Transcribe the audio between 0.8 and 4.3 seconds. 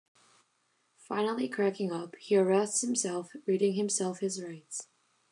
Finally cracking up, he arrests himself, reading himself